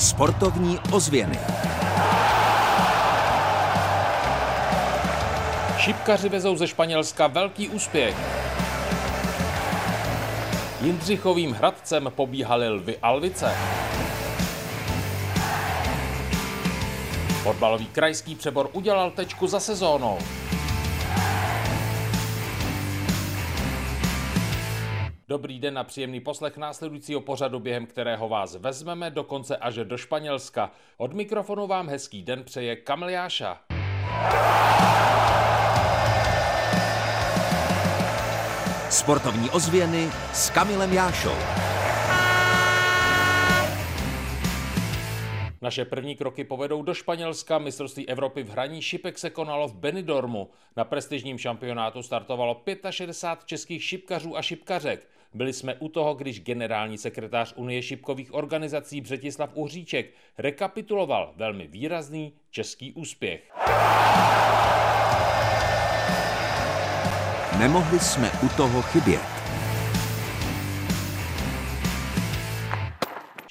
[0.00, 1.38] Sportovní ozvěny.
[5.78, 8.16] Šipkaři vezou ze Španělska velký úspěch.
[10.80, 13.54] Jindřichovým hradcem pobíhaly lvy Alvice.
[17.42, 20.18] Fotbalový krajský přebor udělal tečku za sezónou.
[25.30, 30.70] Dobrý den a příjemný poslech následujícího pořadu, během kterého vás vezmeme dokonce až do Španělska.
[30.96, 33.60] Od mikrofonu vám hezký den přeje Kamiliáša.
[38.90, 41.34] Sportovní ozvěny s Kamilem Jášou.
[45.62, 47.58] Naše první kroky povedou do Španělska.
[47.58, 50.50] Mistrovství Evropy v hraní šipek se konalo v Benidormu.
[50.76, 55.19] Na prestižním šampionátu startovalo 65 českých šipkařů a šipkařek.
[55.34, 62.32] Byli jsme u toho, když generální sekretář Unie šipkových organizací Břetislav Uhříček rekapituloval velmi výrazný
[62.50, 63.52] český úspěch.
[67.58, 69.29] Nemohli jsme u toho chybět.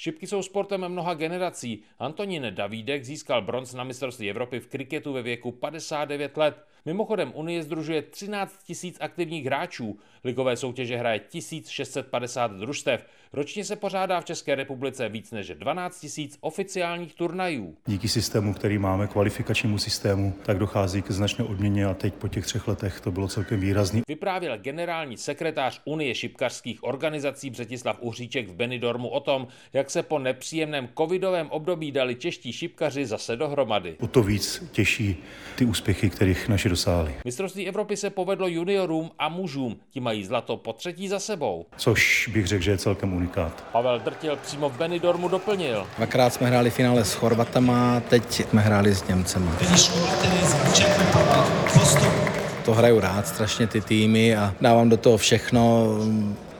[0.00, 1.82] Šipky jsou sportem mnoha generací.
[1.98, 6.64] Antonín Davídek získal bronz na mistrovství Evropy v kriketu ve věku 59 let.
[6.84, 9.98] Mimochodem Unie združuje 13 tisíc aktivních hráčů.
[10.24, 13.06] Ligové soutěže hraje 1650 družstev.
[13.32, 17.76] Ročně se pořádá v České republice víc než 12 tisíc oficiálních turnajů.
[17.86, 22.44] Díky systému, který máme, kvalifikačnímu systému, tak dochází k značné odměně a teď po těch
[22.44, 24.02] třech letech to bylo celkem výrazný.
[24.08, 30.18] Vyprávěl generální sekretář Unie šipkařských organizací Břetislav Uhříček v Benidormu o tom, jak se po
[30.18, 33.96] nepříjemném covidovém období dali čeští šipkaři zase dohromady.
[34.00, 35.16] O to víc těší
[35.56, 37.14] ty úspěchy, kterých naši dosáhli.
[37.24, 41.66] Mistrovství Evropy se povedlo juniorům a mužům, ti mají zlato po třetí za sebou.
[41.76, 43.64] Což bych řekl, že je celkem unikát.
[43.72, 45.86] Pavel Drtil přímo v Benidormu doplnil.
[45.96, 49.56] Dvakrát jsme hráli finále s Chorvatama, teď jsme hráli s Němcema.
[52.64, 55.86] To hraju rád, strašně ty týmy a dávám do toho všechno.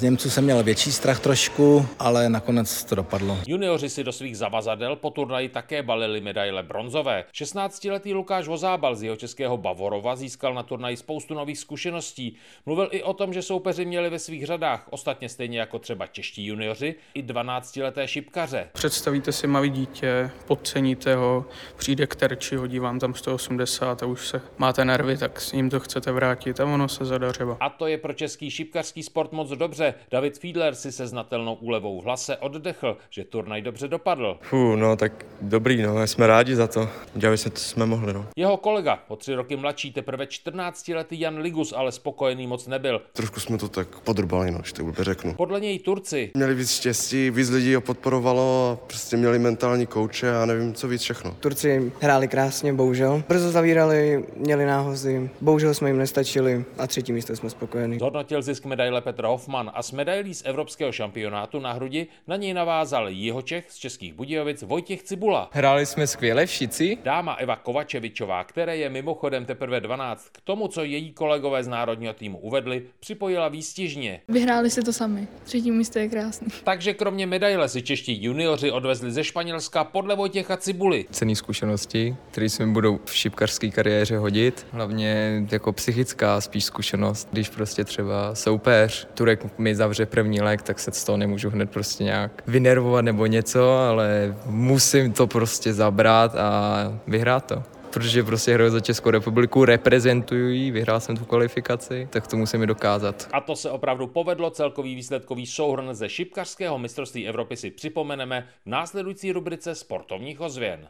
[0.01, 3.39] Z Němců jsem měl větší strach trošku, ale nakonec to dopadlo.
[3.47, 7.25] Junioři si do svých zavazadel po turnaji také balili medaile bronzové.
[7.35, 12.37] 16-letý Lukáš Vozábal z jeho českého Bavorova získal na turnaji spoustu nových zkušeností.
[12.67, 16.47] Mluvil i o tom, že soupeři měli ve svých řadách, ostatně stejně jako třeba čeští
[16.47, 18.69] junioři, i 12-leté šipkaře.
[18.73, 21.45] Představíte si malé dítě, podceníte ho,
[21.77, 25.71] přijde k terči, hodí vám tam 180 a už se máte nervy, tak s ním
[25.71, 27.57] to chcete vrátit a ono se zadařilo.
[27.61, 29.90] A to je pro český šipkařský sport moc dobře.
[30.11, 34.39] David Fiedler si se znatelnou úlevou v hlase oddechl, že turnaj dobře dopadl.
[34.41, 36.89] Fú, no tak dobrý, no, jsme rádi za to.
[37.15, 38.27] Udělali jsme, co jsme mohli, no.
[38.37, 43.03] Jeho kolega, o tři roky mladší, teprve 14-letý Jan Ligus, ale spokojený moc nebyl.
[43.13, 45.35] Trošku jsme to tak podrbali, no, že to blbě řeknu.
[45.35, 50.47] Podle něj Turci Měli víc štěstí, víc lidí ho podporovalo, prostě měli mentální kouče a
[50.47, 51.37] nevím, co víc všechno.
[51.41, 53.23] Turci hráli krásně, bohužel.
[53.29, 57.99] Brzo zavírali, měli náhozy, bohužel jsme jim nestačili a třetí místo jsme spokojení.
[57.99, 62.55] zhodnotil zisk medaile Petr Hoffman a s medailí z evropského šampionátu na hrudi na něj
[62.55, 65.51] navázal Jihočech z Českých Budějovic Vojtěch Cibula.
[65.53, 66.99] Hráli jsme skvěle všici.
[67.05, 72.13] Dáma Eva Kovačevičová, které je mimochodem teprve 12, k tomu, co její kolegové z národního
[72.13, 74.21] týmu uvedli, připojila výstižně.
[74.29, 75.29] Vyhráli si to sami.
[75.45, 76.47] Třetí místo je krásný.
[76.65, 81.07] Takže kromě medaile si čeští junioři odvezli ze Španělska podle Vojtěcha Cibuly.
[81.11, 84.67] Cený zkušenosti, které se mi budou v šipkarské kariéře hodit.
[84.71, 90.79] Hlavně jako psychická spíš zkušenost, když prostě třeba soupeř, Turek mi zavře první lek, tak
[90.79, 96.35] se z toho nemůžu hned prostě nějak vynervovat nebo něco, ale musím to prostě zabrat
[96.35, 102.09] a vyhrát to protože prostě hraju za Českou republiku, reprezentuju ji, vyhrál jsem tu kvalifikaci,
[102.11, 103.29] tak to musím i dokázat.
[103.33, 108.71] A to se opravdu povedlo, celkový výsledkový souhrn ze šipkařského mistrovství Evropy si připomeneme v
[108.71, 110.89] následující rubrice sportovních ozvěn.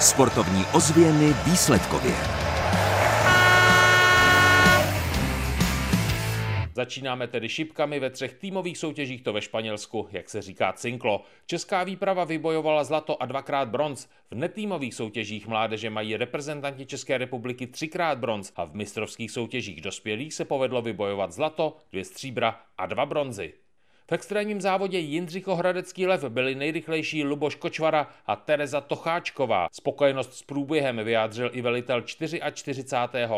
[0.00, 2.43] Sportovní ozvěny výsledkově.
[6.84, 11.22] Začínáme tedy šipkami ve třech týmových soutěžích to ve Španělsku, jak se říká cinklo.
[11.46, 14.08] Česká výprava vybojovala zlato a dvakrát bronz.
[14.30, 20.34] V netýmových soutěžích mládeže mají reprezentanti České republiky třikrát bronz a v mistrovských soutěžích dospělých
[20.34, 23.52] se povedlo vybojovat zlato, dvě stříbra a dva bronzy.
[24.06, 29.68] V extrémním závodě Jindřichohradecký lev byli nejrychlejší Luboš Kočvara a Tereza Tocháčková.
[29.72, 32.84] Spokojenost s průběhem vyjádřil i velitel 44.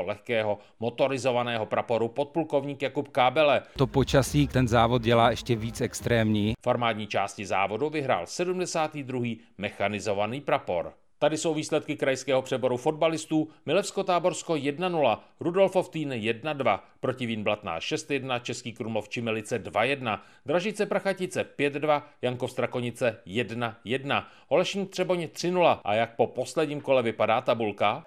[0.04, 3.62] lehkého motorizovaného praporu podplukovník Jakub Kábele.
[3.76, 6.54] To počasí ten závod dělá ještě víc extrémní.
[6.64, 9.20] V armádní části závodu vyhrál 72.
[9.58, 10.92] mechanizovaný prapor.
[11.18, 13.48] Tady jsou výsledky krajského přeboru fotbalistů.
[13.66, 22.50] Milevsko-Táborsko 1-0, Rudolfov-Týn 1-2, Protivín Blatná 6-1, Český Krumlov Čimelice 2-1, Dražice Prachatice 5-2, Jankov
[22.50, 28.04] Strakonice 1-1, Olešník Třeboň 3-0 a jak po posledním kole vypadá tabulka?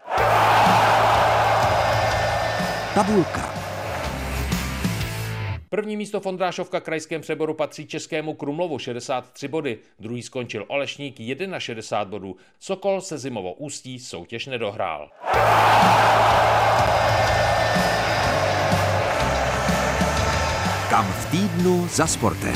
[2.95, 3.48] Tabulka.
[5.69, 11.15] První místo v Ondrášovka krajském přeboru patří Českému Krumlovu 63 body, druhý skončil Olešník
[11.57, 15.09] 61 bodů, Sokol se Zimovo ústí soutěž nedohrál.
[20.89, 22.55] Kam v týdnu za sportem.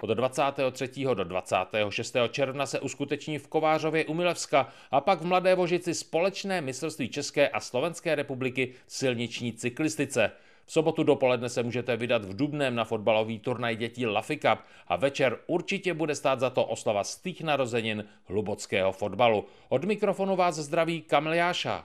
[0.00, 1.04] Od 23.
[1.14, 2.16] do 26.
[2.30, 7.48] června se uskuteční v Kovářově u Milevska a pak v Mladé Vožici společné mistrovství České
[7.48, 10.30] a Slovenské republiky v silniční cyklistice.
[10.68, 14.96] V sobotu dopoledne se můžete vydat v Dubném na fotbalový turnaj dětí Laffy Cup a
[14.96, 19.44] večer určitě bude stát za to oslava stých narozenin hlubockého fotbalu.
[19.68, 21.84] Od mikrofonu vás zdraví Kamil Jáša.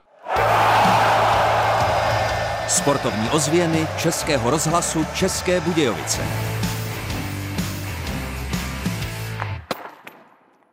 [2.67, 6.52] Sportovní ozvěny Českého rozhlasu České Budějovice.